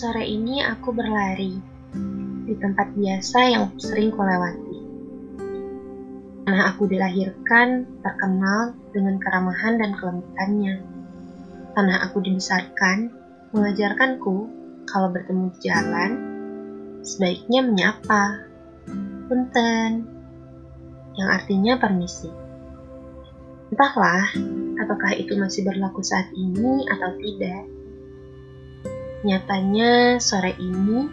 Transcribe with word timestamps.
Sore 0.00 0.24
ini 0.24 0.64
aku 0.64 0.96
berlari 0.96 1.60
di 2.48 2.56
tempat 2.56 2.96
biasa 2.96 3.52
yang 3.52 3.76
sering 3.76 4.08
kulewati. 4.08 4.80
Tanah 6.48 6.72
aku 6.72 6.88
dilahirkan 6.88 8.00
terkenal 8.00 8.72
dengan 8.96 9.20
keramahan 9.20 9.76
dan 9.76 9.92
kelembutannya. 9.92 10.80
Tanah 11.76 12.08
aku 12.08 12.24
dibesarkan 12.24 13.12
mengajarkanku 13.52 14.48
kalau 14.88 15.12
bertemu 15.12 15.52
di 15.52 15.68
jalan, 15.68 16.10
sebaiknya 17.04 17.60
menyapa. 17.60 18.48
Punten, 19.28 20.08
yang 21.12 21.28
artinya 21.28 21.76
permisi. 21.76 22.32
Entahlah, 23.68 24.32
apakah 24.80 25.12
itu 25.12 25.36
masih 25.36 25.60
berlaku 25.68 26.00
saat 26.00 26.32
ini 26.32 26.88
atau 26.88 27.12
tidak. 27.20 27.79
Nyatanya, 29.20 30.16
sore 30.16 30.56
ini 30.56 31.04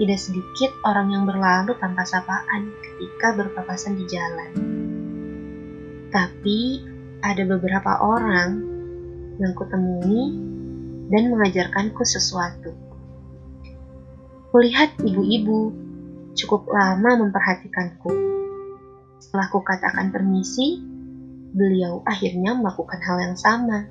tidak 0.00 0.16
sedikit 0.16 0.72
orang 0.88 1.12
yang 1.12 1.24
berlalu 1.28 1.76
tanpa 1.76 2.08
sapaan 2.08 2.72
ketika 2.80 3.36
berpapasan 3.36 4.00
di 4.00 4.04
jalan. 4.08 4.52
Tapi, 6.08 6.60
ada 7.20 7.44
beberapa 7.44 8.00
orang 8.00 8.50
yang 9.36 9.52
kutemui 9.52 10.32
dan 11.12 11.28
mengajarkanku 11.28 12.02
sesuatu. 12.08 12.72
Kulihat 14.48 14.96
ibu-ibu 15.04 15.72
cukup 16.32 16.72
lama 16.72 17.20
memperhatikanku. 17.20 18.12
Setelah 19.20 19.48
kukatakan 19.52 20.08
permisi, 20.08 20.80
beliau 21.52 22.00
akhirnya 22.08 22.56
melakukan 22.56 23.00
hal 23.00 23.16
yang 23.20 23.36
sama. 23.36 23.88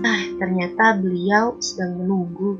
Ah, 0.00 0.23
ternyata 0.40 0.96
beliau 0.98 1.58
sedang 1.62 1.98
menunggu. 1.98 2.58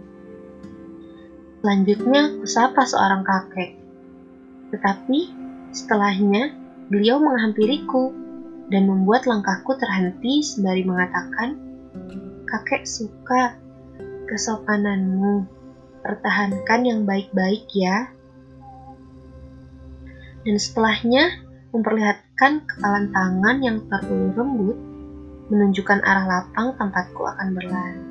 Selanjutnya, 1.64 2.36
kusapa 2.44 2.84
seorang 2.84 3.24
kakek. 3.24 3.80
Tetapi, 4.68 5.18
setelahnya, 5.72 6.52
beliau 6.92 7.16
menghampiriku 7.22 8.12
dan 8.68 8.84
membuat 8.84 9.24
langkahku 9.24 9.72
terhenti 9.80 10.44
sembari 10.44 10.84
mengatakan, 10.84 11.56
Kakek 12.44 12.86
suka 12.86 13.58
kesopananmu. 14.28 15.48
Pertahankan 16.04 16.80
yang 16.84 17.00
baik-baik 17.08 17.66
ya. 17.72 18.12
Dan 20.44 20.60
setelahnya, 20.60 21.40
memperlihatkan 21.72 22.68
kepalan 22.68 23.08
tangan 23.10 23.56
yang 23.64 23.82
terulur 23.88 24.36
lembut, 24.36 24.78
menunjukkan 25.52 26.00
arah 26.00 26.24
lapang 26.24 26.76
tempatku 26.80 27.22
akan 27.24 27.48
berlari. 27.52 28.04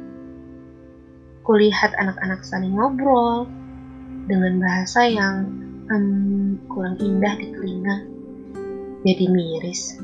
Kulihat 1.44 1.92
anak-anak 1.98 2.46
saling 2.46 2.78
ngobrol 2.78 3.50
dengan 4.30 4.64
bahasa 4.64 5.10
yang 5.10 5.50
hmm, 5.90 6.70
kurang 6.72 6.96
indah 7.02 7.34
di 7.36 7.48
telinga. 7.52 7.98
Jadi 9.04 9.26
miris. 9.28 10.00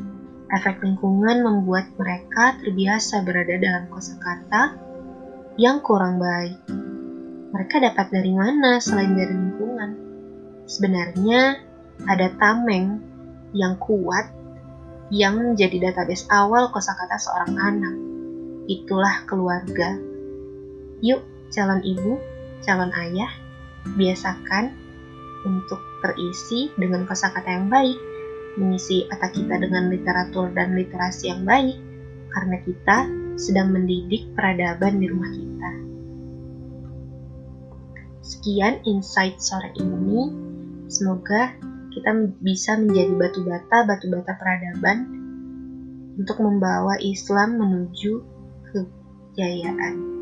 Efek 0.50 0.82
lingkungan 0.82 1.46
membuat 1.46 1.94
mereka 1.96 2.58
terbiasa 2.58 3.22
berada 3.22 3.56
dalam 3.62 3.86
kosakata 3.94 4.74
yang 5.62 5.80
kurang 5.86 6.18
baik. 6.18 6.58
Mereka 7.54 7.82
dapat 7.86 8.10
dari 8.10 8.34
mana 8.34 8.82
selain 8.82 9.14
dari 9.14 9.30
lingkungan? 9.30 9.92
Sebenarnya 10.66 11.62
ada 12.10 12.28
tameng 12.42 12.98
yang 13.54 13.78
kuat 13.78 14.39
yang 15.10 15.42
menjadi 15.42 15.90
database 15.90 16.30
awal 16.30 16.70
kosakata 16.70 17.18
seorang 17.18 17.54
anak. 17.58 17.96
Itulah 18.70 19.26
keluarga. 19.26 19.98
Yuk, 21.02 21.22
calon 21.50 21.82
ibu, 21.82 22.22
calon 22.62 22.94
ayah, 22.94 23.32
biasakan 23.98 24.74
untuk 25.48 25.82
terisi 26.06 26.70
dengan 26.78 27.10
kosakata 27.10 27.50
yang 27.50 27.68
baik, 27.72 27.98
mengisi 28.60 29.10
otak 29.10 29.34
kita 29.34 29.58
dengan 29.58 29.90
literatur 29.90 30.54
dan 30.54 30.78
literasi 30.78 31.34
yang 31.34 31.42
baik, 31.48 31.78
karena 32.30 32.58
kita 32.62 32.98
sedang 33.40 33.74
mendidik 33.74 34.30
peradaban 34.36 35.00
di 35.02 35.08
rumah 35.10 35.32
kita. 35.32 35.72
Sekian 38.22 38.86
insight 38.86 39.42
sore 39.42 39.74
ini. 39.74 40.30
Semoga 40.90 41.54
kita 42.00 42.16
bisa 42.40 42.80
menjadi 42.80 43.12
batu 43.20 43.44
bata, 43.44 43.84
batu 43.84 44.08
bata 44.08 44.32
peradaban 44.40 44.98
untuk 46.16 46.40
membawa 46.40 46.96
Islam 47.04 47.60
menuju 47.60 48.24
kejayaan. 48.72 50.19